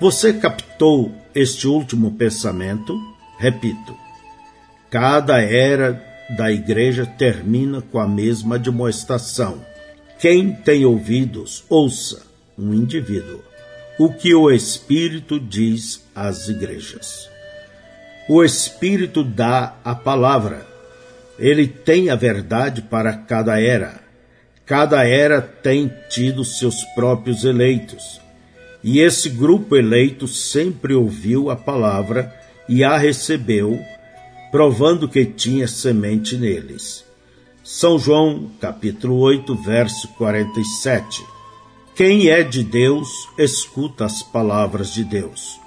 [0.00, 2.98] Você captou este último pensamento?
[3.38, 3.96] Repito,
[4.90, 6.02] cada era
[6.36, 9.64] da igreja termina com a mesma demonstração.
[10.18, 12.22] Quem tem ouvidos, ouça
[12.56, 13.42] um indivíduo
[13.98, 17.30] o que o Espírito diz às igrejas.
[18.28, 20.66] O Espírito dá a palavra.
[21.38, 24.00] Ele tem a verdade para cada era.
[24.66, 28.20] Cada era tem tido seus próprios eleitos.
[28.84, 33.80] E esse grupo eleito sempre ouviu a palavra e a recebeu,
[34.52, 37.02] provando que tinha semente neles.
[37.64, 41.24] São João, capítulo 8, verso 47.
[41.96, 45.58] Quem é de Deus, escuta as palavras de Deus.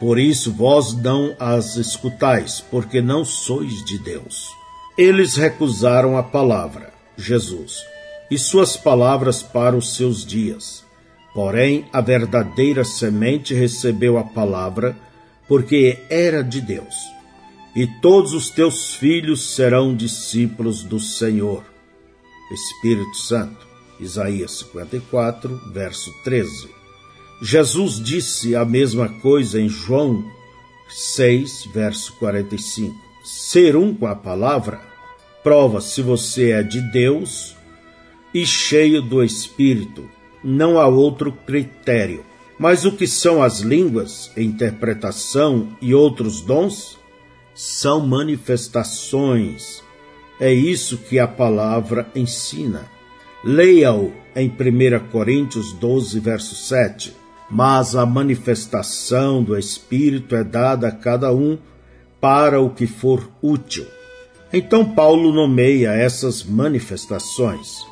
[0.00, 4.48] Por isso vós não as escutais, porque não sois de Deus.
[4.96, 7.84] Eles recusaram a palavra, Jesus,
[8.30, 10.87] e suas palavras para os seus dias.
[11.34, 14.96] Porém, a verdadeira semente recebeu a palavra,
[15.46, 16.94] porque era de Deus.
[17.76, 21.64] E todos os teus filhos serão discípulos do Senhor.
[22.50, 23.66] Espírito Santo.
[24.00, 26.68] Isaías 54, verso 13.
[27.42, 30.24] Jesus disse a mesma coisa em João
[30.88, 32.94] 6, verso 45.
[33.24, 34.80] Ser um com a palavra
[35.42, 37.56] prova se você é de Deus
[38.32, 40.08] e cheio do Espírito.
[40.42, 42.24] Não há outro critério.
[42.58, 46.98] Mas o que são as línguas, interpretação e outros dons?
[47.54, 49.82] São manifestações.
[50.40, 52.86] É isso que a palavra ensina.
[53.44, 57.14] Leia-o em 1 Coríntios 12, verso 7.
[57.50, 61.58] Mas a manifestação do Espírito é dada a cada um
[62.20, 63.86] para o que for útil.
[64.52, 67.86] Então Paulo nomeia essas manifestações.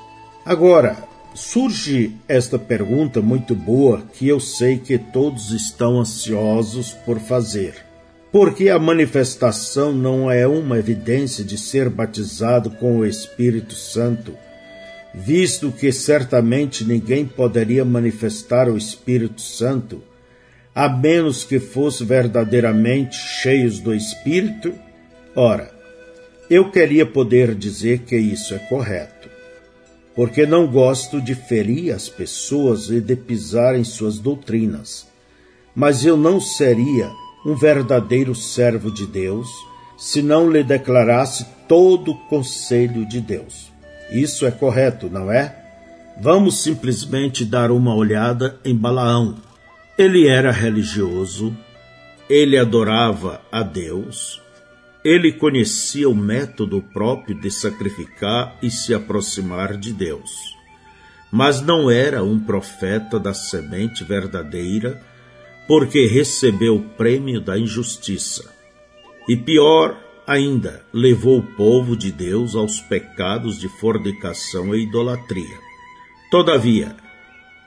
[0.44, 0.96] Agora,
[1.36, 7.84] surge esta pergunta muito boa que eu sei que todos estão ansiosos por fazer.
[8.32, 14.34] Por que a manifestação não é uma evidência de ser batizado com o Espírito Santo?
[15.16, 20.02] visto que certamente ninguém poderia manifestar o Espírito Santo,
[20.74, 24.74] a menos que fosse verdadeiramente cheios do Espírito?
[25.34, 25.70] Ora,
[26.50, 29.15] eu queria poder dizer que isso é correto,
[30.16, 35.06] porque não gosto de ferir as pessoas e de pisar em suas doutrinas,
[35.74, 37.12] mas eu não seria
[37.44, 39.46] um verdadeiro servo de Deus
[39.98, 43.70] se não lhe declarasse todo o conselho de Deus.
[44.10, 45.54] Isso é correto, não é?
[46.18, 49.36] Vamos simplesmente dar uma olhada em Balaão.
[49.98, 51.54] Ele era religioso,
[52.28, 54.40] ele adorava a Deus,
[55.06, 60.56] ele conhecia o método próprio de sacrificar e se aproximar de Deus.
[61.30, 65.00] Mas não era um profeta da semente verdadeira,
[65.68, 68.52] porque recebeu o prêmio da injustiça.
[69.28, 69.96] E pior,
[70.26, 75.58] ainda levou o povo de Deus aos pecados de fornicação e idolatria.
[76.32, 76.96] Todavia,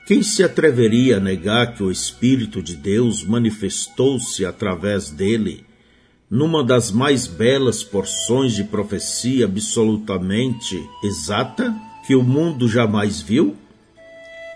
[0.06, 5.69] quem se atreveria a negar que o Espírito de Deus manifestou-se através dele
[6.30, 11.74] numa das mais belas porções de profecia absolutamente exata
[12.06, 13.56] que o mundo jamais viu?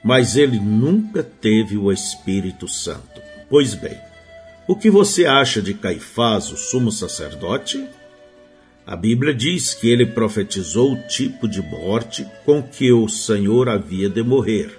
[0.04, 3.20] Mas ele nunca teve o Espírito Santo.
[3.50, 3.98] Pois bem,
[4.68, 7.84] o que você acha de Caifás, o sumo sacerdote?
[8.86, 14.08] A Bíblia diz que ele profetizou o tipo de morte com que o Senhor havia
[14.10, 14.78] de morrer.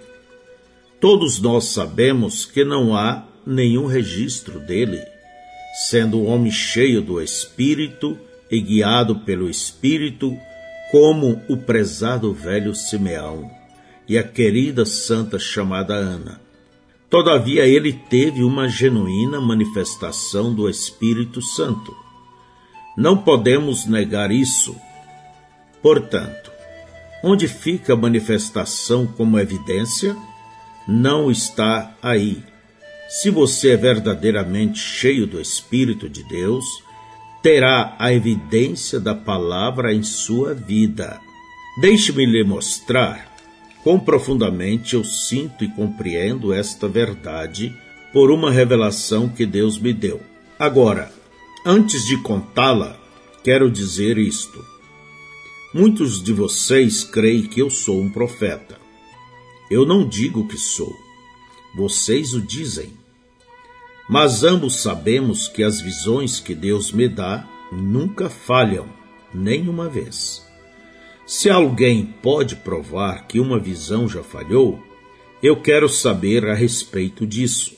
[1.01, 5.01] Todos nós sabemos que não há nenhum registro dele,
[5.75, 8.17] sendo um homem cheio do Espírito
[8.49, 10.37] e guiado pelo Espírito,
[10.91, 13.51] como o prezado velho Simeão
[14.07, 16.39] e a querida santa chamada Ana.
[17.09, 21.95] Todavia, ele teve uma genuína manifestação do Espírito Santo.
[22.97, 24.75] Não podemos negar isso.
[25.81, 26.51] Portanto,
[27.23, 30.15] onde fica a manifestação como evidência?
[30.87, 32.43] Não está aí.
[33.07, 36.65] Se você é verdadeiramente cheio do Espírito de Deus,
[37.41, 41.19] terá a evidência da palavra em sua vida.
[41.79, 43.35] Deixe-me lhe mostrar
[43.85, 47.71] Quão profundamente eu sinto e compreendo esta verdade
[48.11, 50.19] por uma revelação que Deus me deu.
[50.57, 51.13] Agora,
[51.63, 52.99] antes de contá-la,
[53.43, 54.59] quero dizer isto.
[55.71, 58.75] Muitos de vocês creem que eu sou um profeta.
[59.69, 61.04] Eu não digo que sou.
[61.75, 62.93] Vocês o dizem.
[64.07, 68.87] Mas ambos sabemos que as visões que Deus me dá nunca falham,
[69.33, 70.45] nem uma vez.
[71.25, 74.79] Se alguém pode provar que uma visão já falhou,
[75.41, 77.75] eu quero saber a respeito disso.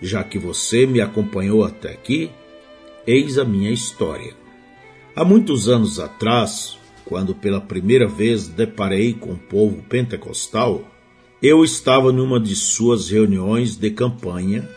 [0.00, 2.30] Já que você me acompanhou até aqui,
[3.06, 4.34] eis a minha história.
[5.14, 10.84] Há muitos anos atrás, quando pela primeira vez deparei com o povo pentecostal,
[11.42, 14.68] eu estava numa de suas reuniões de campanha,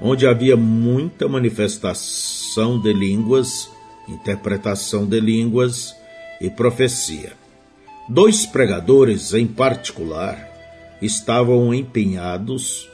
[0.00, 3.70] onde havia muita manifestação de línguas,
[4.08, 5.94] interpretação de línguas
[6.40, 7.32] e profecia.
[8.08, 10.48] Dois pregadores, em particular,
[11.00, 12.88] estavam empenhados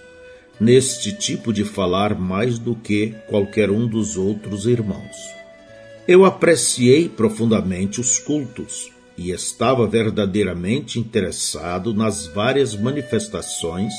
[0.61, 5.17] neste tipo de falar mais do que qualquer um dos outros irmãos.
[6.07, 13.93] Eu apreciei profundamente os cultos e estava verdadeiramente interessado nas várias manifestações,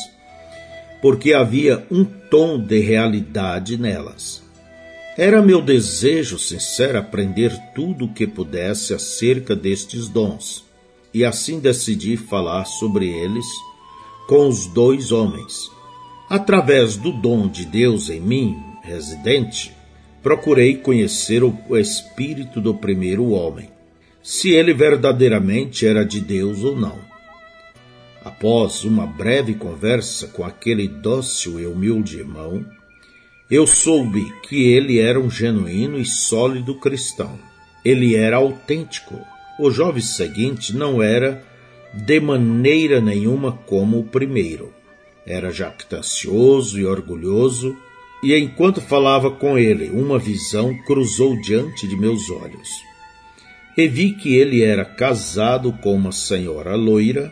[1.02, 4.44] porque havia um tom de realidade nelas.
[5.18, 10.68] Era meu desejo sincero aprender tudo o que pudesse acerca destes dons
[11.14, 13.46] e assim decidi falar sobre eles
[14.28, 15.72] com os dois homens.
[16.30, 19.74] Através do dom de Deus em mim, residente,
[20.22, 23.70] procurei conhecer o espírito do primeiro homem,
[24.28, 27.00] se ele verdadeiramente era de Deus ou não.
[28.26, 32.66] Após uma breve conversa com aquele dócil e humilde irmão,
[33.50, 37.40] eu soube que ele era um genuíno e sólido cristão.
[37.86, 39.18] Ele era autêntico
[39.58, 41.42] o jovem seguinte não era
[41.94, 44.74] de maneira nenhuma como o primeiro.
[45.26, 47.78] Era jactancioso e orgulhoso,
[48.22, 52.87] e enquanto falava com ele, uma visão cruzou diante de meus olhos.
[53.78, 57.32] E vi que ele era casado com uma senhora loira,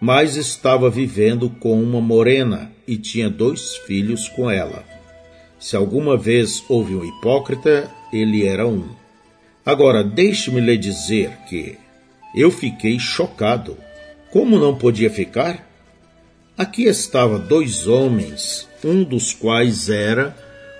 [0.00, 4.82] mas estava vivendo com uma morena e tinha dois filhos com ela.
[5.58, 8.88] Se alguma vez houve um hipócrita, ele era um.
[9.64, 11.76] Agora, deixe-me lhe dizer que
[12.34, 13.76] eu fiquei chocado.
[14.30, 15.70] Como não podia ficar?
[16.56, 20.36] Aqui estavam dois homens, um dos quais era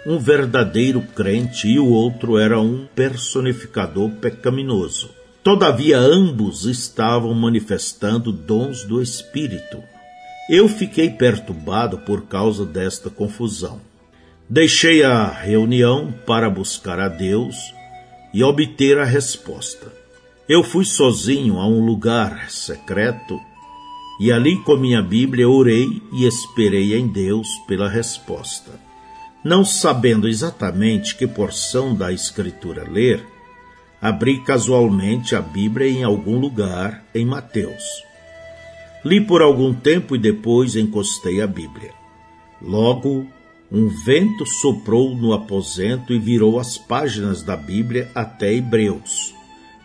[0.06, 5.10] um verdadeiro crente e o outro era um personificador pecaminoso.
[5.42, 9.82] Todavia, ambos estavam manifestando dons do Espírito.
[10.48, 13.80] Eu fiquei perturbado por causa desta confusão.
[14.48, 17.56] Deixei a reunião para buscar a Deus
[18.32, 19.86] e obter a resposta.
[20.46, 23.40] Eu fui sozinho a um lugar secreto
[24.20, 28.83] e ali com minha Bíblia orei e esperei em Deus pela resposta.
[29.44, 33.22] Não sabendo exatamente que porção da Escritura ler,
[34.00, 37.84] abri casualmente a Bíblia em algum lugar em Mateus.
[39.04, 41.92] Li por algum tempo e depois encostei a Bíblia.
[42.62, 43.26] Logo
[43.70, 49.34] um vento soprou no aposento e virou as páginas da Bíblia até Hebreus,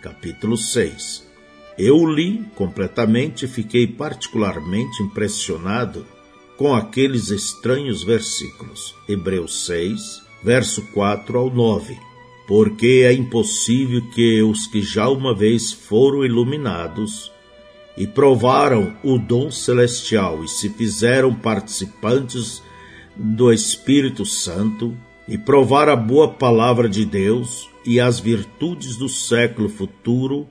[0.02, 1.28] capítulo 6.
[1.78, 6.06] Eu li completamente e fiquei particularmente impressionado
[6.60, 8.94] com aqueles estranhos versículos.
[9.08, 11.98] Hebreus 6, verso 4 ao 9.
[12.46, 17.32] Porque é impossível que os que já uma vez foram iluminados
[17.96, 22.62] e provaram o dom celestial e se fizeram participantes
[23.16, 24.98] do Espírito Santo
[25.30, 30.46] e provar a boa palavra de Deus e as virtudes do século futuro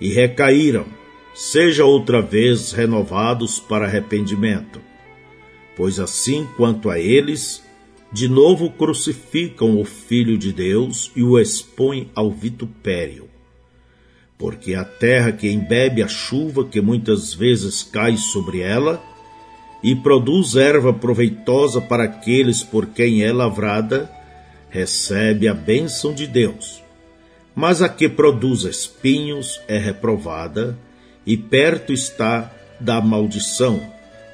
[0.00, 0.86] e recaíram,
[1.34, 4.88] seja outra vez renovados para arrependimento.
[5.76, 7.62] Pois assim quanto a eles,
[8.12, 13.28] de novo crucificam o Filho de Deus e o expõem ao vitupério.
[14.36, 19.02] Porque a terra que embebe a chuva que muitas vezes cai sobre ela,
[19.82, 24.10] e produz erva proveitosa para aqueles por quem é lavrada,
[24.68, 26.82] recebe a bênção de Deus.
[27.54, 30.78] Mas a que produz espinhos é reprovada,
[31.26, 33.80] e perto está da maldição,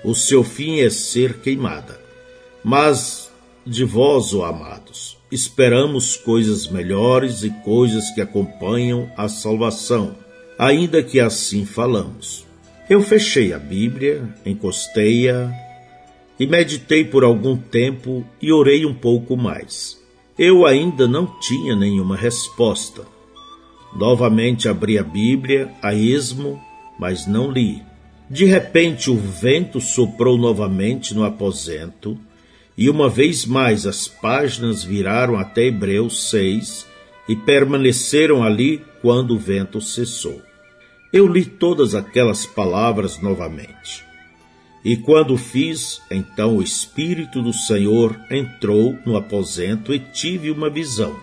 [0.07, 2.01] o seu fim é ser queimada.
[2.63, 3.29] Mas
[3.67, 10.15] de vós, ó amados, esperamos coisas melhores e coisas que acompanham a salvação,
[10.57, 12.47] ainda que assim falamos.
[12.89, 15.53] Eu fechei a Bíblia, encostei-a
[16.39, 20.01] e meditei por algum tempo e orei um pouco mais.
[20.39, 23.03] Eu ainda não tinha nenhuma resposta.
[23.93, 26.63] Novamente abri a Bíblia a esmo,
[26.97, 27.83] mas não li.
[28.28, 32.18] De repente o vento soprou novamente no aposento,
[32.76, 36.87] e uma vez mais as páginas viraram até Hebreus 6
[37.28, 40.42] e permaneceram ali quando o vento cessou.
[41.12, 44.04] Eu li todas aquelas palavras novamente.
[44.85, 51.18] E quando fiz, então o Espírito do Senhor entrou no aposento e tive uma visão.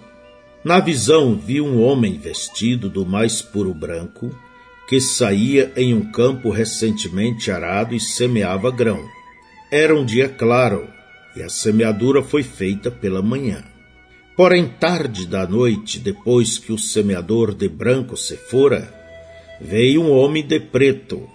[0.63, 4.33] Na visão vi um homem vestido do mais puro branco,
[4.87, 9.03] que saía em um campo recentemente arado e semeava grão.
[9.71, 10.87] Era um dia claro,
[11.35, 13.63] e a semeadura foi feita pela manhã.
[14.35, 18.93] Porém, tarde da noite, depois que o semeador de branco se fora,
[19.61, 21.29] veio um homem de preto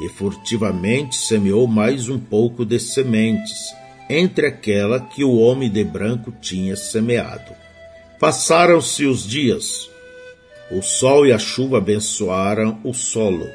[0.00, 3.74] e furtivamente semeou mais um pouco de sementes
[4.08, 7.52] entre aquela que o homem de branco tinha semeado.
[8.18, 9.90] Passaram-se os dias,
[10.72, 13.46] o sol e a chuva abençoaram o solo.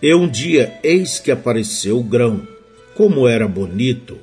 [0.00, 2.46] E um dia eis que apareceu o grão,
[2.94, 4.16] como era bonito.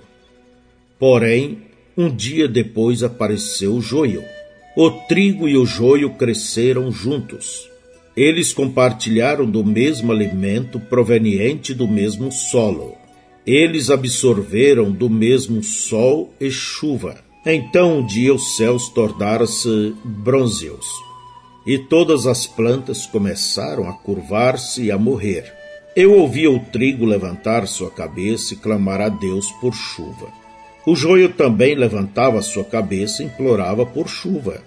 [0.98, 1.64] Porém,
[1.98, 4.24] um dia depois apareceu o joio.
[4.78, 7.70] O trigo e o joio cresceram juntos.
[8.16, 12.96] Eles compartilharam do mesmo alimento proveniente do mesmo solo.
[13.46, 17.18] Eles absorveram do mesmo sol e chuva.
[17.46, 21.13] Então um dia os céus tornaram-se brônzeos
[21.66, 25.54] e todas as plantas começaram a curvar-se e a morrer.
[25.96, 30.28] Eu ouvia o trigo levantar sua cabeça e clamar a Deus por chuva.
[30.86, 34.62] O joio também levantava sua cabeça e implorava por chuva.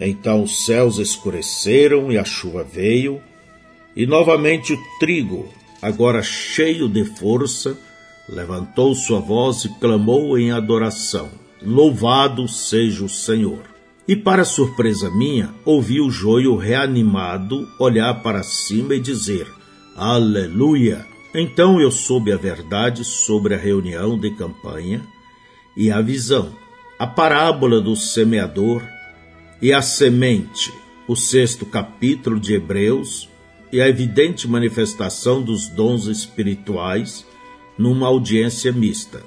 [0.00, 3.20] Então os céus escureceram e a chuva veio,
[3.94, 5.48] e novamente o trigo,
[5.82, 7.76] agora cheio de força,
[8.28, 11.28] levantou sua voz e clamou em adoração:
[11.60, 13.67] Louvado seja o Senhor!
[14.08, 19.46] E para surpresa minha, ouvi o joio reanimado olhar para cima e dizer:
[19.94, 21.06] Aleluia!
[21.34, 25.06] Então eu soube a verdade sobre a reunião de campanha
[25.76, 26.54] e a visão,
[26.98, 28.82] a parábola do semeador
[29.60, 30.72] e a semente,
[31.06, 33.28] o sexto capítulo de Hebreus
[33.70, 37.26] e a evidente manifestação dos dons espirituais
[37.76, 39.22] numa audiência mista.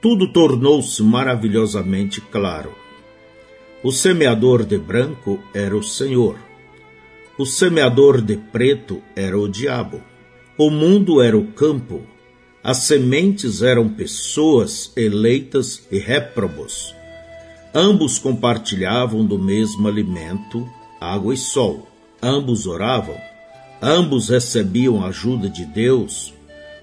[0.00, 2.81] Tudo tornou-se maravilhosamente claro.
[3.84, 6.38] O semeador de branco era o Senhor.
[7.36, 10.00] O semeador de preto era o diabo.
[10.56, 12.02] O mundo era o campo.
[12.62, 16.94] As sementes eram pessoas eleitas e réprobos.
[17.74, 20.64] Ambos compartilhavam do mesmo alimento,
[21.00, 21.88] água e sol.
[22.22, 23.16] Ambos oravam.
[23.82, 26.32] Ambos recebiam a ajuda de Deus,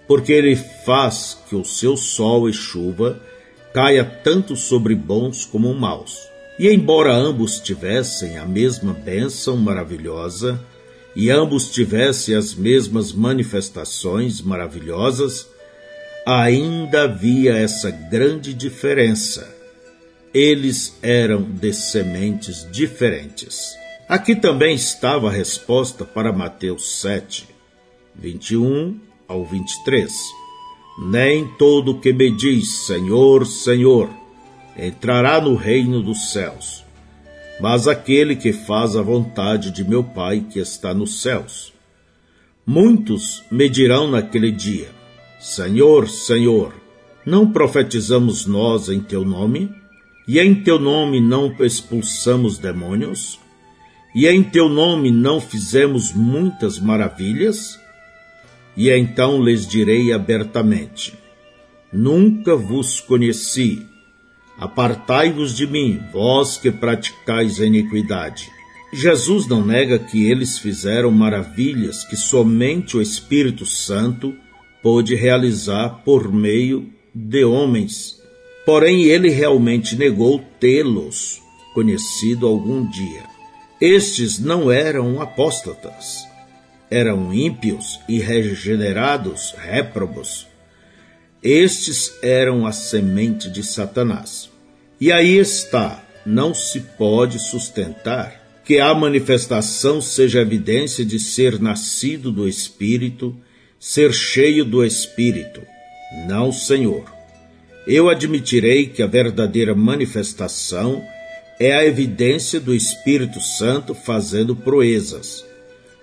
[0.06, 3.22] porque Ele faz que o seu sol e chuva
[3.74, 6.28] caia tanto sobre bons como maus.
[6.60, 10.60] E embora ambos tivessem a mesma bênção maravilhosa,
[11.16, 15.48] e ambos tivessem as mesmas manifestações maravilhosas,
[16.25, 19.56] ainda havia essa grande diferença.
[20.34, 23.74] Eles eram de sementes diferentes.
[24.10, 27.48] Aqui também estava a resposta para Mateus 7,
[28.13, 29.00] 21
[29.30, 30.12] ao 23.
[31.04, 34.19] Nem todo que me diz Senhor, Senhor
[34.88, 36.86] entrará no reino dos céus,
[37.59, 41.74] mas aquele que faz a vontade de meu Pai que está nos céus.
[42.65, 44.89] Muitos me dirão naquele dia:
[45.39, 46.74] Senhor, Senhor,
[47.25, 49.69] não profetizamos nós em teu nome?
[50.27, 53.39] E em teu nome não expulsamos demônios?
[54.13, 57.79] E em teu nome não fizemos muitas maravilhas?
[58.77, 61.13] E então lhes direi abertamente:
[61.91, 63.88] Nunca vos conheci
[64.60, 68.51] Apartai-vos de mim, vós que praticais a iniquidade.
[68.92, 74.36] Jesus não nega que eles fizeram maravilhas que somente o Espírito Santo
[74.82, 78.20] pôde realizar por meio de homens.
[78.66, 81.42] Porém, ele realmente negou tê-los
[81.74, 83.24] conhecido algum dia.
[83.80, 86.28] Estes não eram apóstatas,
[86.89, 90.48] eram ímpios e regenerados réprobos.
[91.42, 94.49] Estes eram a semente de Satanás.
[95.01, 102.34] E aí está, não se pode sustentar que a manifestação seja evidência de ser nascido
[102.34, 103.34] do Espírito,
[103.79, 105.62] ser cheio do Espírito.
[106.27, 107.06] Não, Senhor.
[107.88, 111.01] Eu admitirei que a verdadeira manifestação
[111.58, 115.46] é a evidência do Espírito Santo fazendo proezas.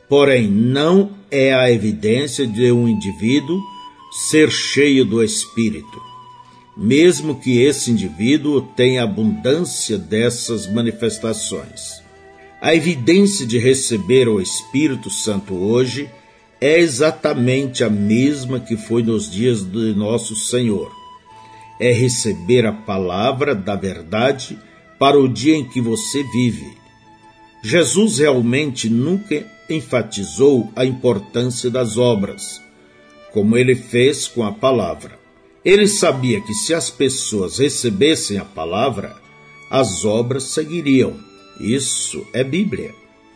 [0.08, 3.60] Porém, não é a evidência de um indivíduo
[4.30, 6.05] ser cheio do Espírito
[6.76, 12.02] mesmo que esse indivíduo tenha abundância dessas manifestações.
[12.60, 16.10] A evidência de receber o Espírito Santo hoje
[16.60, 20.90] é exatamente a mesma que foi nos dias de nosso Senhor.
[21.80, 24.58] É receber a palavra da verdade
[24.98, 26.76] para o dia em que você vive.
[27.62, 32.62] Jesus realmente nunca enfatizou a importância das obras,
[33.32, 35.25] como ele fez com a palavra.
[35.66, 39.16] Ele sabia que se as pessoas recebessem a palavra,
[39.68, 41.14] as obras seguiriam.
[41.58, 42.94] Isso é Bíblia.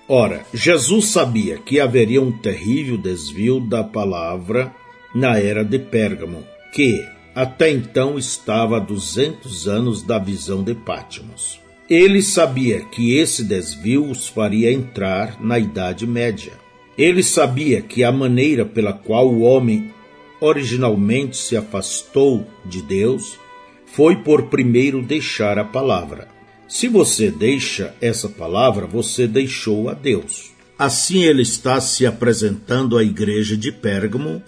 [0.09, 4.73] Ora, Jesus sabia que haveria um terrível desvio da palavra
[5.13, 11.59] na era de Pérgamo, que, até então estava a 200 anos da visão de Pátimos.
[11.89, 16.53] Ele sabia que esse desvio os faria entrar na Idade Média.
[16.97, 19.91] Ele sabia que a maneira pela qual o homem
[20.41, 23.39] originalmente se afastou de Deus
[23.87, 26.29] foi por primeiro deixar a palavra.
[26.69, 30.53] Se você deixa essa palavra, você deixou a Deus.
[30.79, 34.43] Assim ele está se apresentando à igreja de Pérgamo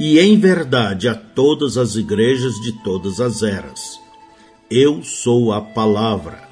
[0.00, 4.00] e em verdade a todas as igrejas de todas as eras.
[4.70, 6.48] Eu sou a palavra.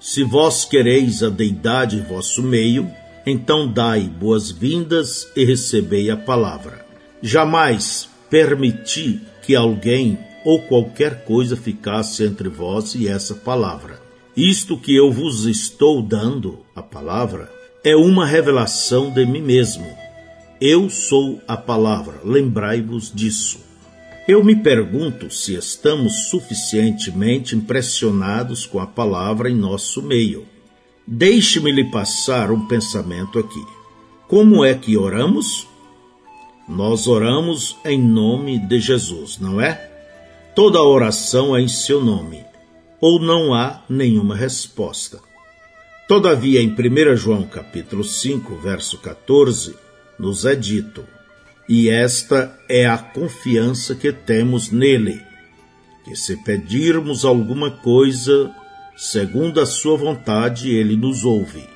[0.00, 2.90] Se vós quereis a deidade em vosso meio,
[3.24, 6.83] então dai boas-vindas e recebei a palavra.
[7.26, 13.98] Jamais permiti que alguém ou qualquer coisa ficasse entre vós e essa palavra.
[14.36, 17.50] Isto que eu vos estou dando, a palavra,
[17.82, 19.86] é uma revelação de mim mesmo.
[20.60, 23.58] Eu sou a palavra, lembrai-vos disso.
[24.28, 30.44] Eu me pergunto se estamos suficientemente impressionados com a palavra em nosso meio.
[31.06, 33.64] Deixe-me lhe passar um pensamento aqui.
[34.28, 35.72] Como é que oramos?
[36.68, 39.90] Nós oramos em nome de Jesus, não é?
[40.54, 42.44] Toda oração é em seu nome
[43.00, 45.20] ou não há nenhuma resposta.
[46.08, 49.76] Todavia, em 1 João capítulo 5, verso 14,
[50.18, 51.04] nos é dito:
[51.68, 55.20] "E esta é a confiança que temos nele,
[56.02, 58.54] que se pedirmos alguma coisa
[58.96, 61.68] segundo a sua vontade, ele nos ouve.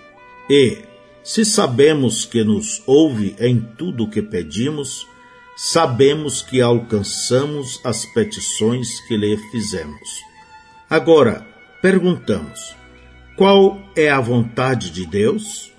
[0.48, 0.78] E,
[1.22, 5.06] se sabemos que nos ouve em tudo o que pedimos,
[5.56, 10.08] sabemos que alcançamos as petições que lhe fizemos.
[10.88, 11.46] Agora,
[11.82, 12.76] perguntamos:
[13.36, 15.72] qual é a vontade de Deus?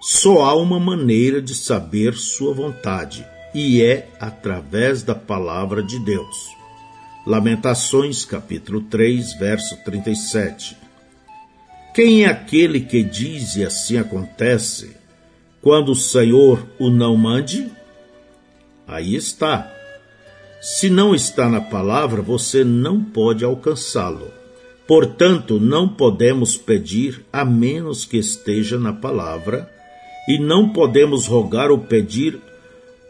[0.00, 6.48] Só há uma maneira de saber sua vontade, e é através da palavra de Deus.
[7.26, 10.76] Lamentações, capítulo 3, verso 37.
[12.02, 14.96] Quem é aquele que diz e assim acontece,
[15.60, 17.70] quando o Senhor o não mande?
[18.88, 19.70] Aí está.
[20.62, 24.32] Se não está na palavra, você não pode alcançá-lo.
[24.86, 29.70] Portanto, não podemos pedir a menos que esteja na palavra,
[30.26, 32.40] e não podemos rogar ou pedir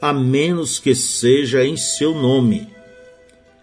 [0.03, 2.67] a menos que seja em seu nome.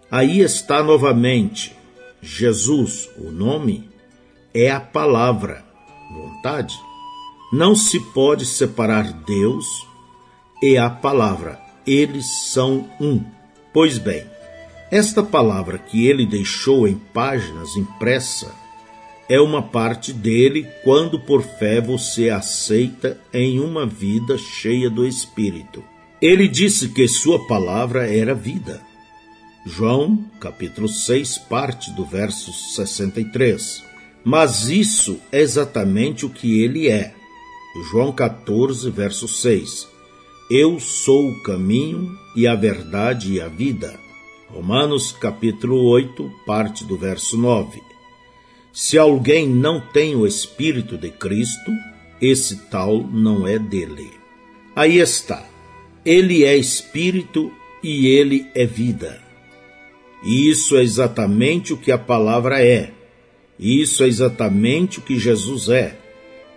[0.10, 1.75] Aí está novamente.
[2.21, 3.87] Jesus, o nome,
[4.63, 5.63] é a palavra,
[6.12, 6.76] vontade.
[7.54, 9.65] Não se pode separar Deus
[10.62, 13.24] e a palavra, eles são um.
[13.72, 14.26] Pois bem,
[14.89, 18.52] esta palavra que ele deixou em páginas impressa
[19.30, 25.84] é uma parte dele quando por fé você aceita em uma vida cheia do Espírito.
[26.20, 28.82] Ele disse que sua palavra era vida.
[29.65, 33.87] João, capítulo 6, parte do verso 63.
[34.30, 37.13] Mas isso é exatamente o que ele é.
[37.90, 39.88] João 14, verso 6.
[40.52, 43.98] Eu sou o caminho e a verdade e a vida.
[44.50, 47.82] Romanos capítulo 8, parte do verso 9.
[48.74, 51.72] Se alguém não tem o Espírito de Cristo,
[52.22, 54.12] esse tal não é dele.
[54.76, 55.42] Aí está.
[56.04, 57.50] Ele é Espírito
[57.82, 59.22] e ele é vida.
[60.22, 62.96] E isso é exatamente o que a palavra é.
[63.60, 65.98] Isso é exatamente o que Jesus é.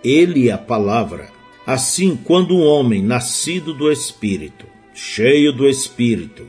[0.03, 1.29] Ele é a palavra.
[1.65, 6.47] Assim, quando um homem nascido do Espírito, cheio do Espírito,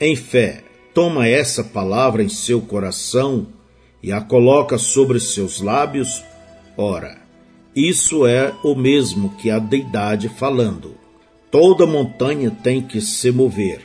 [0.00, 0.62] em fé,
[0.94, 3.46] toma essa palavra em seu coração
[4.02, 6.22] e a coloca sobre seus lábios,
[6.76, 7.18] ora,
[7.74, 10.94] isso é o mesmo que a deidade falando.
[11.50, 13.82] Toda montanha tem que se mover.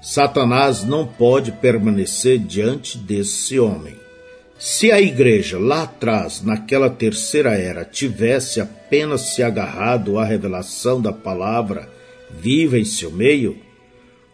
[0.00, 3.96] Satanás não pode permanecer diante desse homem.
[4.58, 11.12] Se a igreja lá atrás, naquela terceira era, tivesse apenas se agarrado à revelação da
[11.12, 11.88] palavra
[12.28, 13.56] viva em seu meio,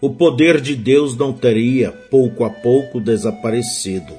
[0.01, 4.15] o poder de Deus não teria, pouco a pouco, desaparecido,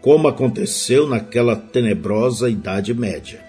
[0.00, 3.40] como aconteceu naquela tenebrosa Idade Média.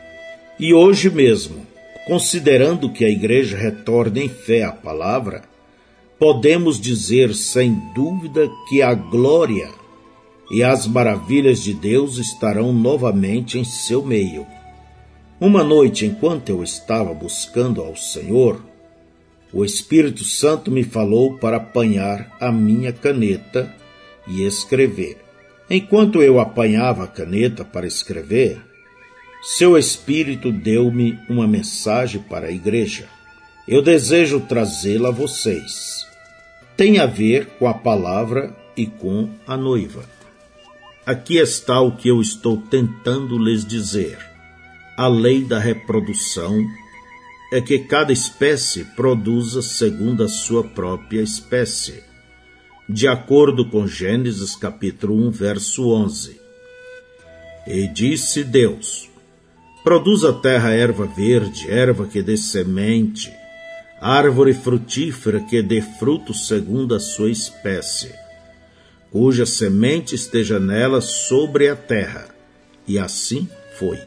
[0.59, 1.63] E hoje mesmo,
[2.07, 5.43] considerando que a Igreja retorne em fé à palavra,
[6.17, 9.69] podemos dizer sem dúvida que a glória
[10.49, 14.47] e as maravilhas de Deus estarão novamente em seu meio.
[15.39, 18.61] Uma noite, enquanto eu estava buscando ao Senhor,
[19.53, 23.73] o Espírito Santo me falou para apanhar a minha caneta
[24.27, 25.17] e escrever.
[25.69, 28.61] Enquanto eu apanhava a caneta para escrever,
[29.41, 33.07] seu Espírito deu-me uma mensagem para a igreja.
[33.67, 36.07] Eu desejo trazê-la a vocês.
[36.75, 40.16] Tem a ver com a palavra e com a noiva.
[41.07, 44.17] Aqui está o que eu estou tentando lhes dizer.
[44.97, 46.61] A lei da reprodução
[47.49, 52.03] é que cada espécie produza segundo a sua própria espécie,
[52.89, 56.41] de acordo com Gênesis capítulo 1, verso 11.
[57.65, 59.09] E disse Deus:
[59.85, 63.31] Produz a terra erva verde, erva que dê semente,
[64.01, 68.13] árvore frutífera que dê fruto segundo a sua espécie,
[69.11, 72.27] cuja semente esteja nela sobre a terra.
[72.87, 73.99] E assim foi.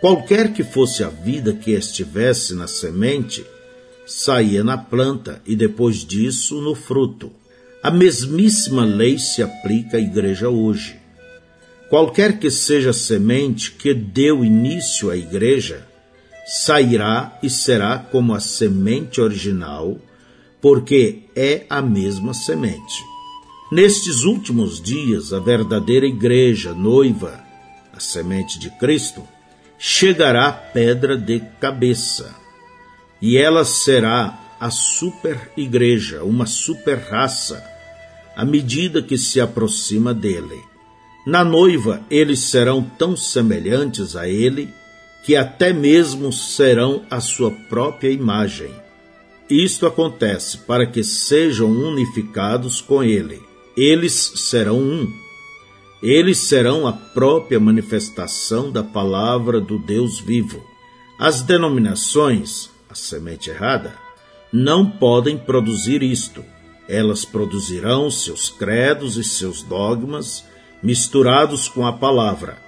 [0.00, 3.44] Qualquer que fosse a vida que estivesse na semente,
[4.06, 7.32] saía na planta e depois disso no fruto.
[7.82, 10.96] A mesmíssima lei se aplica à igreja hoje.
[11.88, 15.86] Qualquer que seja a semente que deu início à igreja,
[16.46, 19.98] sairá e será como a semente original,
[20.60, 23.15] porque é a mesma semente.
[23.70, 27.42] Nestes últimos dias, a verdadeira igreja, noiva,
[27.92, 29.22] a semente de Cristo,
[29.76, 32.32] chegará pedra de cabeça,
[33.20, 37.60] e ela será a super igreja, uma super raça,
[38.36, 40.62] à medida que se aproxima dele.
[41.26, 44.72] Na noiva, eles serão tão semelhantes a ele
[45.24, 48.70] que até mesmo serão a sua própria imagem.
[49.50, 53.40] Isto acontece para que sejam unificados com ele.
[53.76, 55.12] Eles serão um.
[56.02, 60.64] Eles serão a própria manifestação da palavra do Deus vivo.
[61.18, 63.94] As denominações, a semente errada,
[64.52, 66.42] não podem produzir isto.
[66.88, 70.44] Elas produzirão seus credos e seus dogmas
[70.82, 72.58] misturados com a palavra.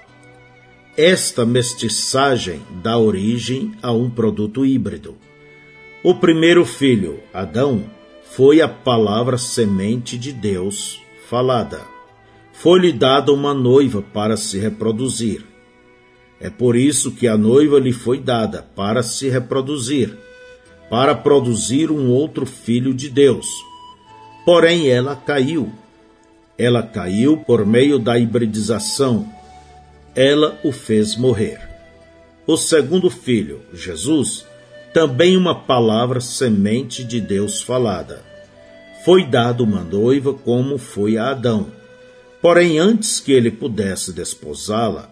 [0.97, 5.15] Esta mestiçagem dá origem a um produto híbrido.
[6.03, 7.89] O primeiro filho, Adão,
[8.35, 11.81] foi a palavra semente de Deus falada.
[12.53, 15.45] Foi-lhe dada uma noiva para se reproduzir.
[16.39, 20.17] É por isso que a noiva lhe foi dada para se reproduzir,
[20.89, 23.47] para produzir um outro filho de Deus.
[24.45, 25.71] Porém, ela caiu
[26.59, 29.25] ela caiu por meio da hibridização.
[30.13, 31.57] Ela o fez morrer.
[32.45, 34.45] O segundo filho, Jesus,
[34.93, 38.21] também uma palavra semente de Deus falada.
[39.05, 41.67] Foi dado uma noiva como foi a Adão.
[42.41, 45.09] Porém, antes que ele pudesse desposá-la,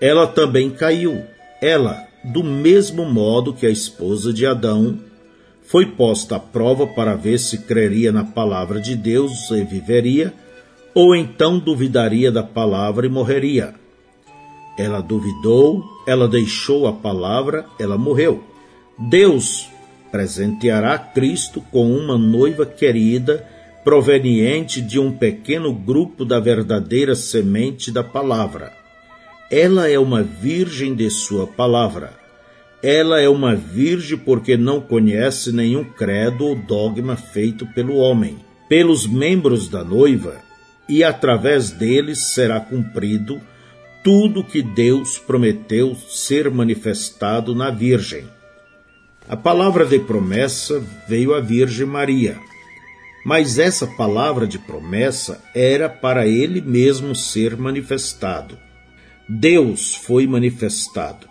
[0.00, 1.22] ela também caiu.
[1.60, 4.98] Ela, do mesmo modo que a esposa de Adão,
[5.62, 10.32] foi posta à prova para ver se creria na palavra de Deus e viveria
[10.96, 13.74] ou então duvidaria da palavra e morreria.
[14.78, 18.42] Ela duvidou, ela deixou a palavra, ela morreu.
[18.98, 19.68] Deus
[20.10, 23.46] presenteará Cristo com uma noiva querida,
[23.84, 28.72] proveniente de um pequeno grupo da verdadeira semente da palavra.
[29.50, 32.14] Ela é uma virgem de sua palavra.
[32.82, 38.38] Ela é uma virgem porque não conhece nenhum credo ou dogma feito pelo homem.
[38.68, 40.40] Pelos membros da noiva,
[40.88, 43.40] e através deles será cumprido
[44.02, 48.24] tudo que Deus prometeu ser manifestado na Virgem.
[49.28, 52.38] A palavra de promessa veio à Virgem Maria,
[53.24, 58.58] mas essa palavra de promessa era para ele mesmo ser manifestado.
[59.28, 61.26] Deus foi manifestado.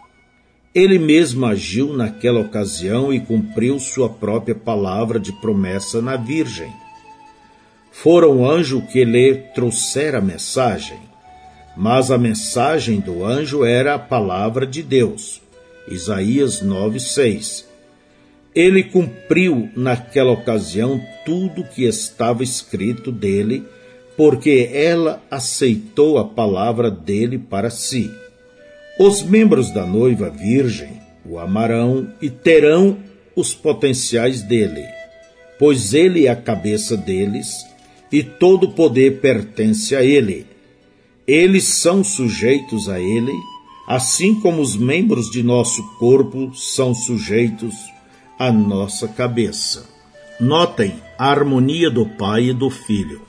[0.73, 6.71] Ele mesmo agiu naquela ocasião e cumpriu sua própria palavra de promessa na Virgem
[7.95, 10.99] fora o anjo que lhe trouxera a mensagem,
[11.77, 15.41] mas a mensagem do anjo era a palavra de Deus.
[15.87, 17.65] Isaías 9:6.
[18.55, 23.63] Ele cumpriu naquela ocasião tudo que estava escrito dele,
[24.15, 28.09] porque ela aceitou a palavra dele para si.
[28.97, 32.97] Os membros da noiva virgem o amarão e terão
[33.35, 34.85] os potenciais dele,
[35.59, 37.65] pois ele é a cabeça deles
[38.11, 40.45] e todo poder pertence a Ele.
[41.27, 43.33] Eles são sujeitos a Ele,
[43.87, 47.73] assim como os membros de nosso corpo são sujeitos
[48.37, 49.85] à nossa cabeça.
[50.39, 53.21] Notem a harmonia do Pai e do Filho.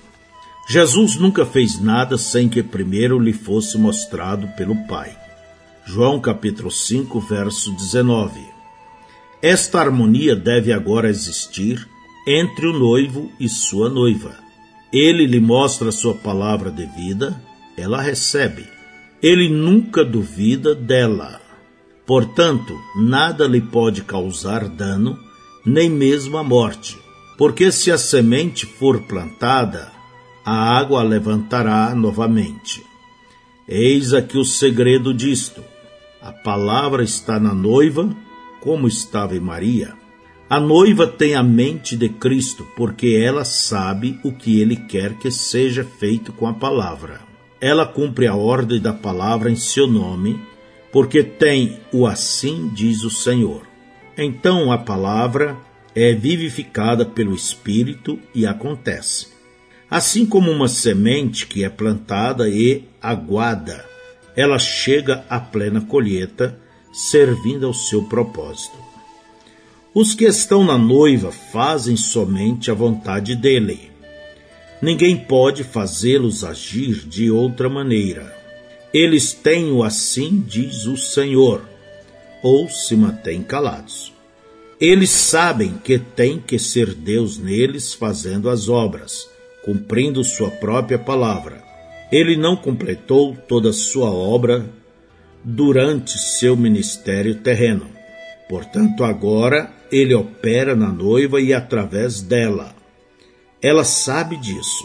[0.68, 5.16] Jesus nunca fez nada sem que primeiro lhe fosse mostrado pelo Pai.
[5.84, 8.40] João capítulo 5, verso 19.
[9.40, 11.88] Esta harmonia deve agora existir
[12.26, 14.34] entre o noivo e sua noiva.
[14.92, 17.40] Ele lhe mostra a sua palavra de vida,
[17.76, 18.66] ela recebe.
[19.22, 21.40] Ele nunca duvida dela.
[22.06, 25.18] Portanto, nada lhe pode causar dano,
[25.64, 26.96] nem mesmo a morte.
[27.36, 29.92] Porque se a semente for plantada,
[30.44, 32.82] a água a levantará novamente.
[33.68, 35.60] Eis aqui o segredo disto.
[36.22, 38.16] A palavra está na noiva,
[38.60, 39.94] como estava em Maria.
[40.48, 45.28] A noiva tem a mente de Cristo, porque ela sabe o que ele quer que
[45.28, 47.20] seja feito com a palavra.
[47.60, 50.40] Ela cumpre a ordem da palavra em seu nome,
[50.96, 53.68] porque tem o assim diz o Senhor.
[54.16, 55.54] Então a palavra
[55.94, 59.26] é vivificada pelo Espírito e acontece.
[59.90, 63.84] Assim como uma semente que é plantada e aguada,
[64.34, 66.58] ela chega à plena colheita,
[66.94, 68.78] servindo ao seu propósito.
[69.92, 73.90] Os que estão na noiva fazem somente a vontade dele.
[74.80, 78.35] Ninguém pode fazê-los agir de outra maneira.
[78.98, 81.68] Eles têm o assim diz o Senhor,
[82.42, 84.10] ou se mantêm calados.
[84.80, 89.28] Eles sabem que tem que ser Deus neles fazendo as obras,
[89.62, 91.62] cumprindo sua própria palavra.
[92.10, 94.64] Ele não completou toda a sua obra
[95.44, 97.90] durante seu ministério terreno.
[98.48, 102.74] Portanto, agora ele opera na noiva e através dela.
[103.60, 104.84] Ela sabe disso,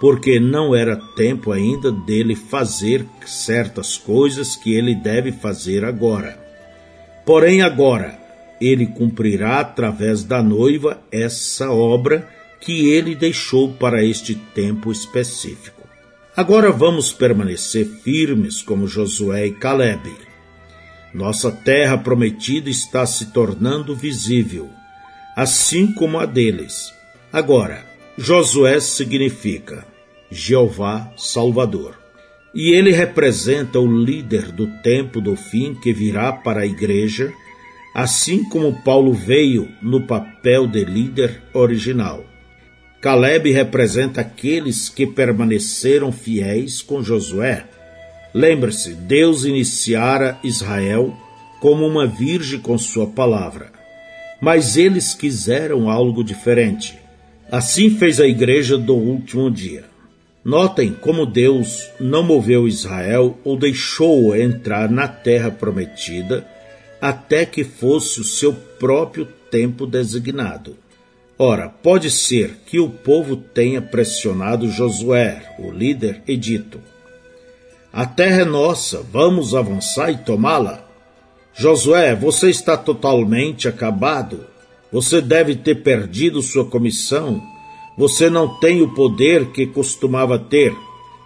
[0.00, 6.38] porque não era tempo ainda dele fazer certas coisas que ele deve fazer agora.
[7.24, 8.18] Porém, agora,
[8.60, 12.28] ele cumprirá através da noiva essa obra
[12.60, 15.82] que ele deixou para este tempo específico.
[16.36, 20.10] Agora vamos permanecer firmes como Josué e Caleb
[21.12, 24.70] nossa terra prometida está se tornando visível,
[25.36, 26.94] assim como a deles.
[27.32, 27.84] Agora,
[28.16, 29.84] Josué significa
[30.30, 31.98] Jeová Salvador.
[32.54, 37.32] E ele representa o líder do tempo do fim que virá para a igreja,
[37.94, 42.24] assim como Paulo veio no papel de líder original.
[43.00, 47.66] Caleb representa aqueles que permaneceram fiéis com Josué
[48.32, 51.16] Lembre-se, Deus iniciara Israel
[51.60, 53.72] como uma virgem com sua palavra.
[54.40, 56.98] Mas eles quiseram algo diferente.
[57.50, 59.84] Assim fez a igreja do último dia.
[60.44, 66.46] Notem como Deus não moveu Israel ou deixou-o entrar na terra prometida
[67.00, 70.76] até que fosse o seu próprio tempo designado.
[71.38, 76.80] Ora, pode ser que o povo tenha pressionado Josué, o líder, e dito:
[77.92, 80.86] a terra é nossa, vamos avançar e tomá-la.
[81.52, 84.46] Josué, você está totalmente acabado.
[84.92, 87.42] Você deve ter perdido sua comissão.
[88.00, 90.74] Você não tem o poder que costumava ter.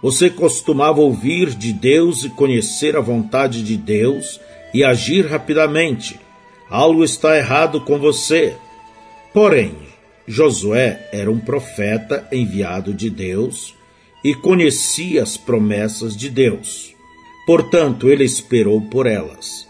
[0.01, 4.41] Você costumava ouvir de Deus e conhecer a vontade de Deus
[4.73, 6.19] e agir rapidamente.
[6.69, 8.57] Algo está errado com você.
[9.33, 9.71] Porém,
[10.27, 13.73] Josué era um profeta enviado de Deus
[14.21, 16.93] e conhecia as promessas de Deus.
[17.47, 19.65] Portanto, ele esperou por elas.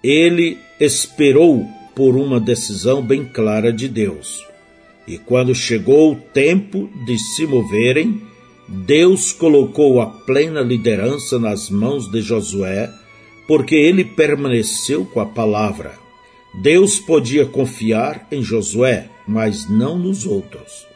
[0.00, 4.46] Ele esperou por uma decisão bem clara de Deus.
[5.06, 8.20] E quando chegou o tempo de se moverem,
[8.68, 12.90] Deus colocou a plena liderança nas mãos de Josué,
[13.46, 15.92] porque ele permaneceu com a palavra.
[16.60, 20.86] Deus podia confiar em Josué, mas não nos outros.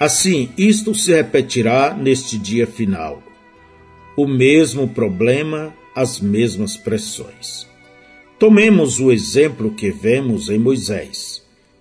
[0.00, 3.22] Assim, isto se repetirá neste dia final.
[4.16, 7.66] O mesmo problema, as mesmas pressões.
[8.38, 11.39] Tomemos o exemplo que vemos em Moisés.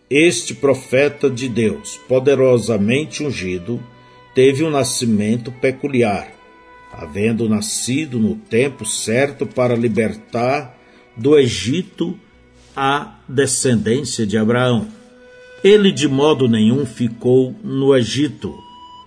[0.10, 3.80] Este profeta de Deus, poderosamente ungido,
[4.34, 6.32] teve um nascimento peculiar,
[6.92, 10.76] havendo nascido no tempo certo para libertar
[11.16, 12.20] do Egito
[12.76, 14.88] a descendência de Abraão.
[15.64, 18.58] Ele de modo nenhum ficou no Egito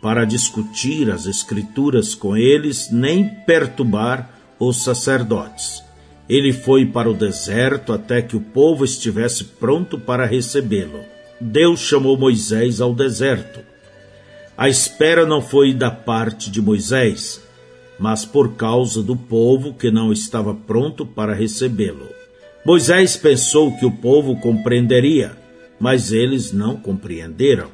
[0.00, 5.81] para discutir as Escrituras com eles, nem perturbar os sacerdotes.
[6.28, 11.00] Ele foi para o deserto até que o povo estivesse pronto para recebê-lo.
[11.40, 13.60] Deus chamou Moisés ao deserto.
[14.56, 17.42] A espera não foi da parte de Moisés,
[17.98, 22.08] mas por causa do povo que não estava pronto para recebê-lo.
[22.64, 25.42] Moisés pensou que o povo compreenderia
[25.82, 27.68] mas eles não compreenderam.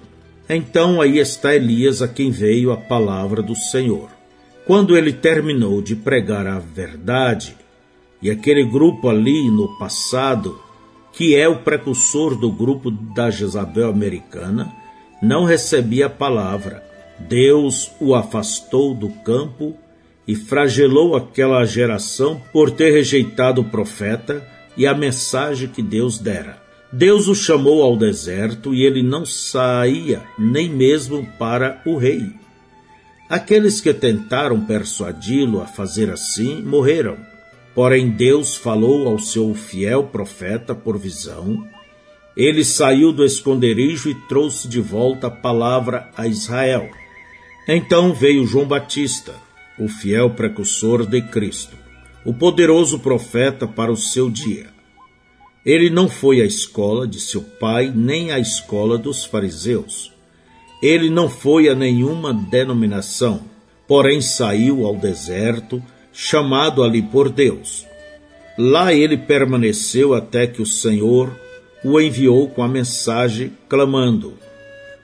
[0.49, 4.09] Então aí está Elias a quem veio a palavra do Senhor.
[4.67, 7.55] Quando ele terminou de pregar a verdade,
[8.21, 10.61] e aquele grupo ali no passado,
[11.13, 14.73] que é o precursor do grupo da Jezabel americana,
[15.23, 16.83] não recebia a palavra.
[17.19, 19.77] Deus o afastou do campo
[20.27, 26.63] e fragelou aquela geração por ter rejeitado o profeta e a mensagem que Deus dera.
[26.93, 32.31] Deus o chamou ao deserto e ele não saía nem mesmo para o rei.
[33.29, 37.28] Aqueles que tentaram persuadi-lo a fazer assim morreram.
[37.79, 41.65] Porém, Deus falou ao seu fiel profeta por visão.
[42.37, 46.91] Ele saiu do esconderijo e trouxe de volta a palavra a Israel.
[47.69, 49.33] Então veio João Batista,
[49.79, 51.77] o fiel precursor de Cristo,
[52.25, 54.67] o poderoso profeta para o seu dia.
[55.65, 60.13] Ele não foi à escola de seu pai, nem à escola dos fariseus.
[60.83, 63.43] Ele não foi a nenhuma denominação,
[63.87, 65.81] porém saiu ao deserto
[66.13, 67.87] chamado ali por Deus.
[68.57, 71.31] Lá ele permaneceu até que o Senhor
[71.85, 74.35] o enviou com a mensagem, clamando: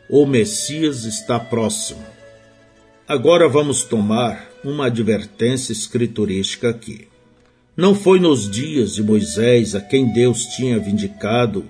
[0.09, 2.05] O Messias está próximo.
[3.07, 7.07] Agora vamos tomar uma advertência escriturística aqui.
[7.77, 11.65] Não foi nos dias de Moisés, a quem Deus tinha vindicado,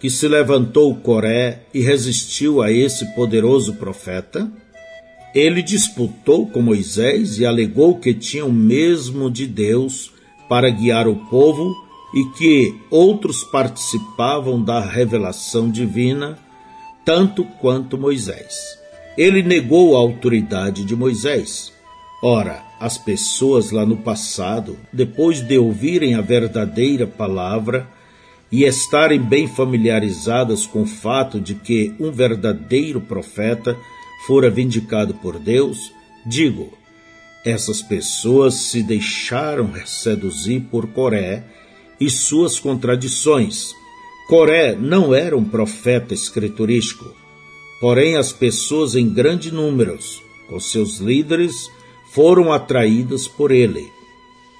[0.00, 4.50] que se levantou Coré e resistiu a esse poderoso profeta?
[5.38, 10.10] Ele disputou com Moisés e alegou que tinha o mesmo de Deus
[10.48, 11.76] para guiar o povo
[12.12, 16.36] e que outros participavam da revelação divina
[17.04, 18.52] tanto quanto Moisés.
[19.16, 21.72] Ele negou a autoridade de Moisés.
[22.20, 27.86] Ora, as pessoas lá no passado, depois de ouvirem a verdadeira palavra
[28.50, 33.76] e estarem bem familiarizadas com o fato de que um verdadeiro profeta
[34.26, 35.92] fora vindicado por Deus,
[36.26, 36.72] digo,
[37.44, 41.44] essas pessoas se deixaram seduzir por Coré
[42.00, 43.72] e suas contradições.
[44.28, 47.06] Coré não era um profeta escriturístico,
[47.80, 51.70] porém as pessoas em grande números, com seus líderes,
[52.12, 53.90] foram atraídas por ele.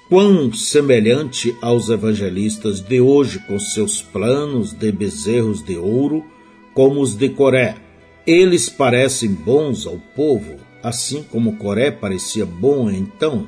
[0.07, 6.25] Quão semelhante aos evangelistas de hoje com seus planos de bezerros de ouro,
[6.73, 7.88] como os de Coré
[8.29, 13.47] eles parecem bons ao povo, assim como Coré parecia bom então.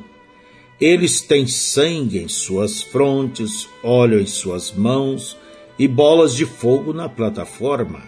[0.80, 5.38] Eles têm sangue em suas frontes, óleo em suas mãos
[5.78, 8.02] e bolas de fogo na plataforma.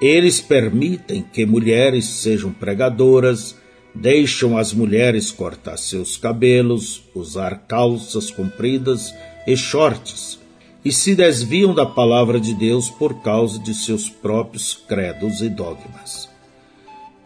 [0.00, 3.56] Eles permitem que mulheres sejam pregadoras,
[3.92, 9.12] deixam as mulheres cortar seus cabelos, usar calças compridas
[9.44, 10.39] e shorts
[10.84, 16.28] e se desviam da palavra de Deus por causa de seus próprios credos e dogmas.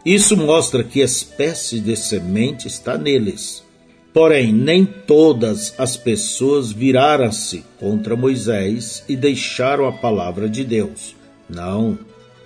[0.05, 3.65] Isso mostra que espécie de semente está neles.
[4.13, 11.17] Porém, nem todas as pessoas viraram-se contra Moisés e deixaram a palavra de Deus.
[11.49, 11.99] Não,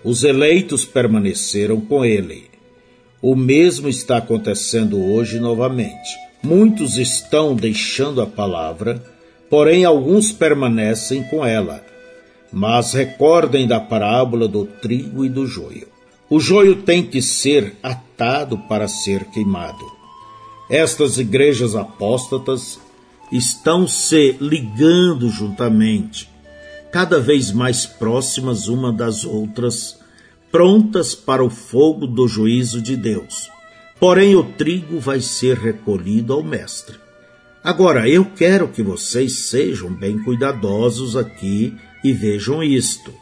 [0.05, 2.45] os eleitos permaneceram com ele.
[3.21, 6.09] O mesmo está acontecendo hoje novamente.
[6.43, 9.03] Muitos estão deixando a palavra
[9.51, 11.85] porém alguns permanecem com ela.
[12.53, 15.89] Mas recordem da parábola do trigo e do joio.
[16.31, 19.85] O joio tem que ser atado para ser queimado.
[20.69, 22.79] Estas igrejas apóstatas
[23.33, 26.29] estão se ligando juntamente,
[26.91, 29.99] cada vez mais próximas uma das outras,
[30.51, 33.51] prontas para o fogo do juízo de Deus.
[34.01, 36.97] Porém, o trigo vai ser recolhido ao Mestre.
[37.69, 43.13] Agora, eu quero que vocês sejam bem cuidadosos aqui e vejam isto.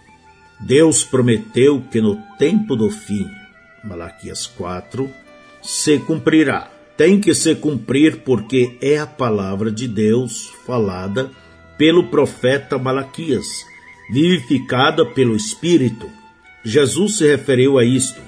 [0.61, 3.29] Deus prometeu que no tempo do fim,
[3.83, 5.11] Malaquias 4,
[5.61, 6.71] se cumprirá.
[6.97, 11.29] Tem que se cumprir porque é a palavra de Deus falada
[11.77, 13.49] pelo profeta Malaquias,
[14.13, 16.09] vivificada pelo Espírito.
[16.65, 18.23] Jesus se referiu a isto.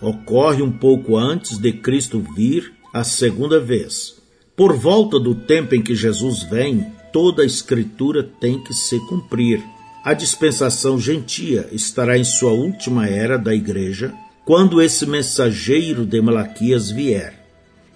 [0.00, 4.23] Ocorre um pouco antes de Cristo vir a segunda vez.
[4.56, 9.60] Por volta do tempo em que Jesus vem, toda a Escritura tem que se cumprir.
[10.04, 14.14] A dispensação gentia estará em sua última era da Igreja,
[14.44, 17.34] quando esse mensageiro de Malaquias vier.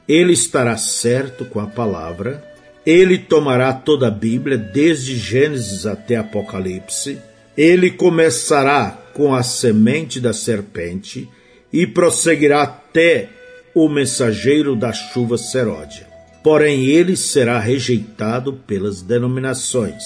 [0.08, 2.44] Ele estará certo com a palavra,
[2.84, 7.18] ele tomará toda a Bíblia, desde Gênesis até Apocalipse,
[7.56, 11.28] ele começará com a semente da serpente
[11.72, 13.28] e prosseguirá até
[13.74, 16.07] o mensageiro da chuva seródia
[16.42, 20.02] porém ele será rejeitado pelas denominações.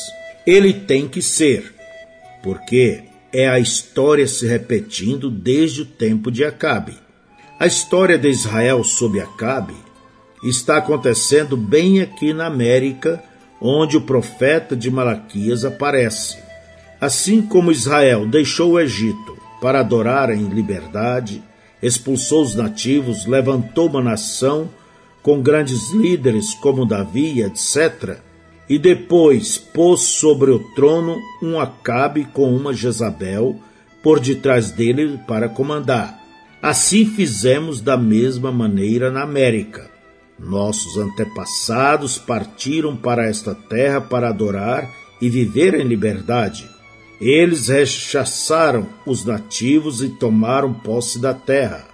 [0.46, 1.74] Ele tem que ser,
[2.42, 6.94] porque é a história se repetindo desde o tempo de Acabe.
[7.58, 9.74] A história de Israel sob Acabe
[10.42, 13.22] está acontecendo bem aqui na América,
[13.60, 16.38] onde o profeta de Malaquias aparece.
[17.00, 21.42] Assim como Israel deixou o Egito para adorar em liberdade,
[21.80, 24.68] expulsou os nativos, levantou uma nação
[25.22, 28.18] com grandes líderes como Davi, etc.,
[28.68, 33.60] e depois pôs sobre o trono um Acabe com uma Jezabel
[34.02, 36.18] por detrás dele para comandar.
[36.62, 39.90] Assim fizemos da mesma maneira na América.
[40.38, 44.88] Nossos antepassados partiram para esta terra para adorar
[45.20, 46.68] e viver em liberdade.
[47.20, 51.91] Eles rechaçaram os nativos e tomaram posse da terra.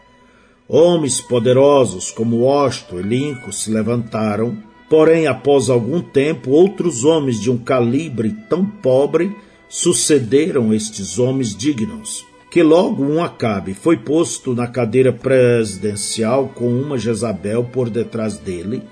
[0.68, 4.58] Homens poderosos como Washington e Lincoln se levantaram,
[4.90, 9.34] porém, após algum tempo, outros homens de um calibre tão pobre
[9.66, 16.98] sucederam estes homens dignos, que logo um acabe foi posto na cadeira presidencial com uma
[16.98, 18.82] Jezabel por detrás dele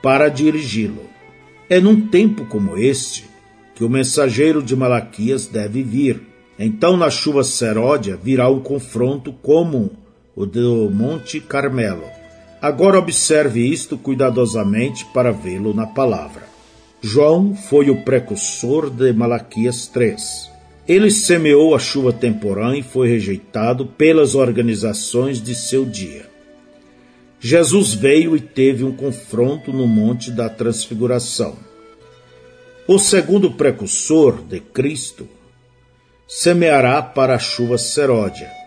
[0.00, 1.02] para dirigi-lo.
[1.68, 3.24] É num tempo como este
[3.74, 6.22] que o mensageiro de Malaquias deve vir.
[6.56, 10.05] Então, na chuva seródia, virá um confronto como
[10.36, 12.04] o do Monte Carmelo.
[12.60, 16.42] Agora observe isto cuidadosamente para vê-lo na palavra.
[17.00, 20.50] João foi o precursor de Malaquias 3.
[20.86, 26.28] Ele semeou a chuva temporã e foi rejeitado pelas organizações de seu dia.
[27.40, 31.56] Jesus veio e teve um confronto no Monte da Transfiguração.
[32.86, 35.26] O segundo precursor de Cristo
[36.28, 38.65] semeará para a chuva seródia.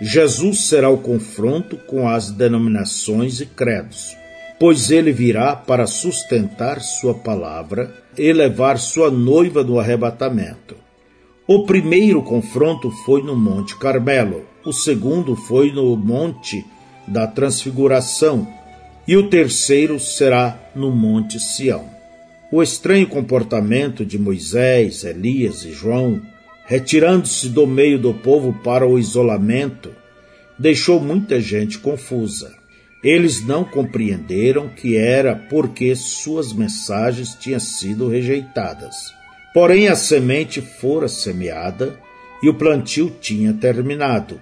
[0.00, 4.16] Jesus será o confronto com as denominações e credos,
[4.58, 10.76] pois ele virá para sustentar sua palavra e levar sua noiva no arrebatamento.
[11.46, 16.64] O primeiro confronto foi no Monte Carmelo, o segundo foi no Monte
[17.06, 18.48] da Transfiguração
[19.06, 21.84] e o terceiro será no Monte Sião.
[22.50, 26.22] O estranho comportamento de Moisés, Elias e João,
[26.64, 29.90] retirando-se do meio do povo para o isolamento,
[30.58, 32.54] deixou muita gente confusa.
[33.02, 39.12] Eles não compreenderam que era porque suas mensagens tinham sido rejeitadas.
[39.52, 41.98] Porém, a semente fora semeada
[42.42, 44.40] e o plantio tinha terminado.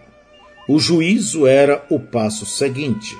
[0.69, 3.17] O juízo era o passo seguinte.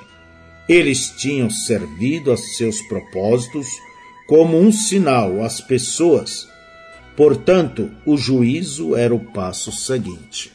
[0.67, 3.67] Eles tinham servido a seus propósitos
[4.27, 6.47] como um sinal às pessoas.
[7.15, 10.51] Portanto, o juízo era o passo seguinte.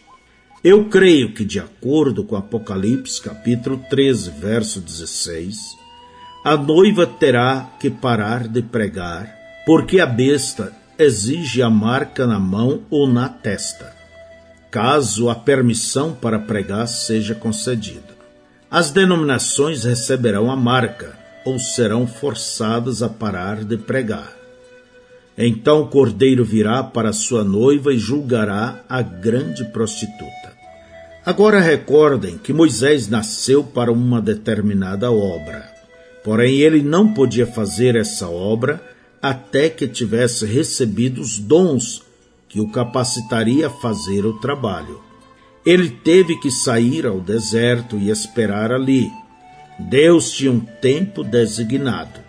[0.63, 5.57] Eu creio que, de acordo com Apocalipse capítulo 13, verso 16,
[6.45, 12.83] a noiva terá que parar de pregar, porque a besta exige a marca na mão
[12.91, 13.95] ou na testa,
[14.69, 18.17] caso a permissão para pregar seja concedida.
[18.69, 24.38] As denominações receberão a marca, ou serão forçadas a parar de pregar.
[25.39, 30.59] Então o cordeiro virá para sua noiva e julgará a grande prostituta.
[31.25, 35.65] Agora recordem que Moisés nasceu para uma determinada obra.
[36.25, 38.83] Porém, ele não podia fazer essa obra
[39.23, 42.03] até que tivesse recebido os dons
[42.49, 45.01] que o capacitaria a fazer o trabalho.
[45.65, 49.11] Ele teve que sair ao deserto e esperar ali,
[49.79, 52.28] Deus tinha um tempo designado.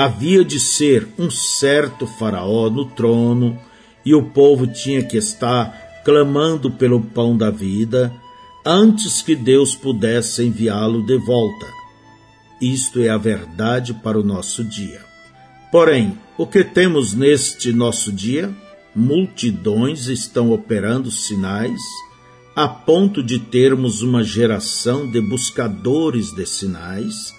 [0.00, 3.60] Havia de ser um certo Faraó no trono
[4.02, 8.10] e o povo tinha que estar clamando pelo pão da vida
[8.64, 11.66] antes que Deus pudesse enviá-lo de volta.
[12.62, 15.02] Isto é a verdade para o nosso dia.
[15.70, 18.50] Porém, o que temos neste nosso dia?
[18.96, 21.78] Multidões estão operando sinais
[22.56, 27.38] a ponto de termos uma geração de buscadores de sinais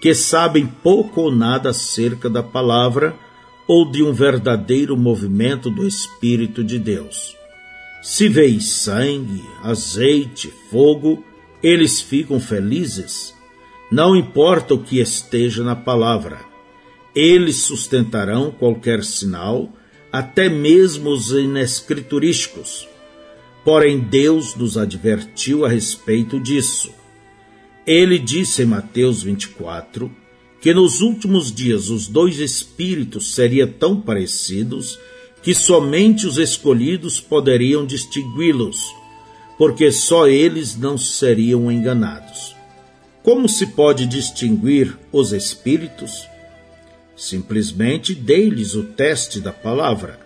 [0.00, 3.14] que sabem pouco ou nada acerca da palavra
[3.68, 7.36] ou de um verdadeiro movimento do Espírito de Deus.
[8.02, 11.22] Se veem sangue, azeite, fogo,
[11.62, 13.34] eles ficam felizes.
[13.92, 16.40] Não importa o que esteja na palavra,
[17.14, 19.68] eles sustentarão qualquer sinal,
[20.12, 22.88] até mesmo os inescriturísticos
[23.64, 26.92] Porém, Deus nos advertiu a respeito disso.
[27.92, 30.08] Ele disse em Mateus 24
[30.60, 34.96] que nos últimos dias os dois espíritos seriam tão parecidos
[35.42, 38.94] que somente os escolhidos poderiam distingui-los,
[39.58, 42.54] porque só eles não seriam enganados.
[43.24, 46.28] Como se pode distinguir os espíritos?
[47.16, 50.20] Simplesmente dê-lhes o teste da palavra.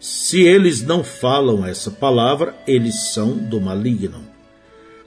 [0.00, 4.32] Se eles não falam essa palavra, eles são do maligno.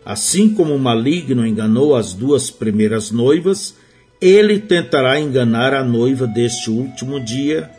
[0.07, 3.75] Assim como o maligno enganou as duas primeiras noivas,
[4.21, 7.69] ele tentará enganar a noiva deste último dia,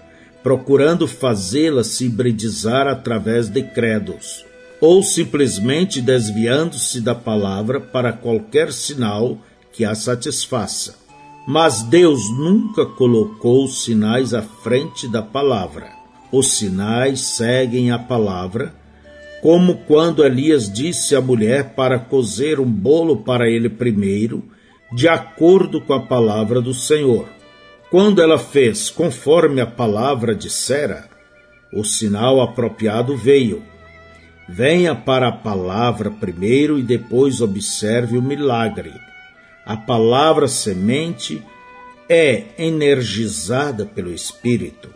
[0.43, 4.45] procurando fazê-la se hibridizar através de credos,
[4.79, 9.39] ou simplesmente desviando-se da palavra para qualquer sinal
[9.72, 10.97] que a satisfaça.
[11.47, 15.89] Mas Deus nunca colocou sinais à frente da palavra.
[16.31, 18.74] Os sinais seguem a palavra,
[19.41, 24.45] como quando Elias disse à mulher para cozer um bolo para ele primeiro,
[24.93, 27.28] de acordo com a palavra do Senhor.
[27.91, 31.09] Quando ela fez conforme a palavra dissera,
[31.72, 33.62] o sinal apropriado veio.
[34.49, 38.93] Venha para a palavra primeiro e depois observe o milagre.
[39.64, 41.43] A palavra semente
[42.09, 44.89] é energizada pelo Espírito.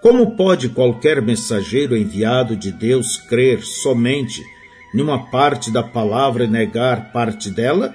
[0.00, 4.44] Como pode qualquer mensageiro enviado de Deus crer somente
[4.94, 7.92] numa parte da palavra e negar parte dela?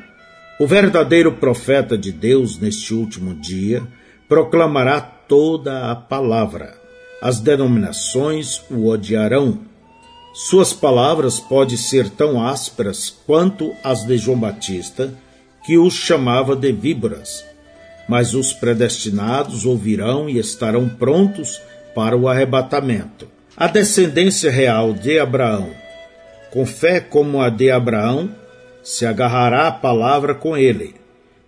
[0.59, 3.81] O verdadeiro profeta de Deus neste último dia
[4.27, 6.75] proclamará toda a palavra.
[7.21, 9.59] As denominações o odiarão.
[10.33, 15.13] Suas palavras podem ser tão ásperas quanto as de João Batista,
[15.65, 17.45] que os chamava de víboras.
[18.09, 21.61] Mas os predestinados ouvirão e estarão prontos
[21.93, 23.27] para o arrebatamento.
[23.55, 25.69] A descendência real de Abraão,
[26.51, 28.29] com fé como a de Abraão,
[28.83, 30.95] se agarrará à palavra com ele,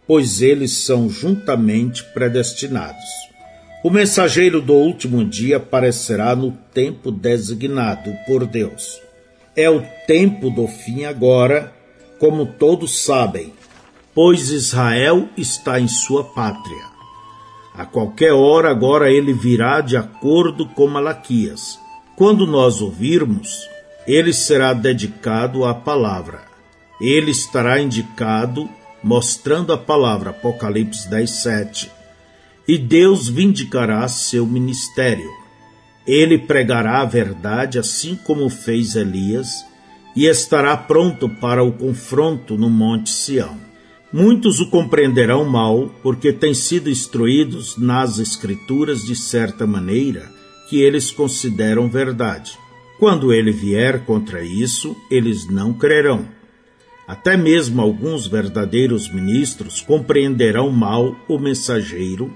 [0.08, 3.26] pois eles são juntamente predestinados.
[3.84, 9.00] O mensageiro do último dia aparecerá no tempo designado por Deus.
[9.56, 11.72] É o tempo do fim agora,
[12.18, 13.54] como todos sabem,
[14.14, 16.95] pois Israel está em sua pátria.
[17.78, 21.78] A qualquer hora agora ele virá de acordo com Malaquias.
[22.16, 23.68] Quando nós ouvirmos,
[24.08, 26.44] ele será dedicado à palavra.
[27.02, 28.70] Ele estará indicado
[29.04, 31.92] mostrando a palavra Apocalipse 10, 7.
[32.66, 35.30] E Deus vindicará seu ministério.
[36.08, 39.66] Ele pregará a verdade assim como fez Elias
[40.16, 43.64] e estará pronto para o confronto no Monte Sião.
[44.18, 50.32] Muitos o compreenderão mal, porque têm sido instruídos nas Escrituras de certa maneira
[50.70, 52.57] que eles consideram verdade.
[52.97, 56.30] Quando ele vier contra isso, eles não crerão.
[57.05, 62.32] Até mesmo alguns verdadeiros ministros compreenderão mal o mensageiro,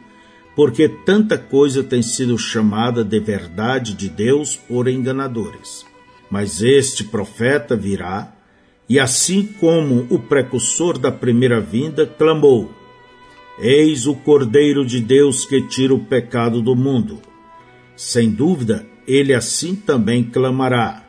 [0.58, 5.86] porque tanta coisa tem sido chamada de verdade de Deus por enganadores.
[6.30, 8.36] Mas este profeta virá
[8.90, 12.74] e assim como o precursor da primeira vinda clamou:
[13.60, 17.20] Eis o Cordeiro de Deus que tira o pecado do mundo.
[17.96, 21.06] Sem dúvida, ele assim também clamará: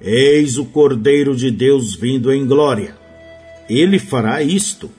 [0.00, 2.96] Eis o Cordeiro de Deus vindo em glória.
[3.68, 4.90] Ele fará isto,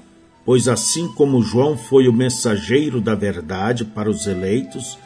[0.46, 5.00] pois assim como João foi o mensageiro da verdade para os eleitos,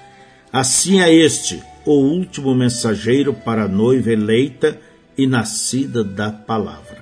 [0.51, 4.79] assim é este o último mensageiro para a noiva eleita
[5.17, 6.92] e nascida da palavra.